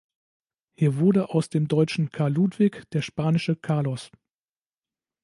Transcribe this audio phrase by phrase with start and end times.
[0.73, 4.09] Hier wurde aus dem deutschen Karl Ludwig der spanische „Carlos“.